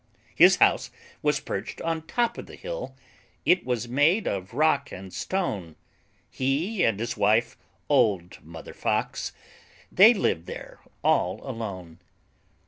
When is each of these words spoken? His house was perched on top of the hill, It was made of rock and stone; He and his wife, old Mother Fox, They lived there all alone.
His 0.33 0.55
house 0.55 0.89
was 1.21 1.39
perched 1.39 1.79
on 1.81 2.01
top 2.07 2.39
of 2.39 2.47
the 2.47 2.55
hill, 2.55 2.95
It 3.45 3.67
was 3.67 3.87
made 3.87 4.25
of 4.27 4.55
rock 4.55 4.91
and 4.91 5.13
stone; 5.13 5.75
He 6.27 6.83
and 6.83 6.99
his 6.99 7.15
wife, 7.15 7.55
old 7.87 8.43
Mother 8.43 8.73
Fox, 8.73 9.31
They 9.91 10.15
lived 10.15 10.47
there 10.47 10.79
all 11.03 11.47
alone. 11.47 11.99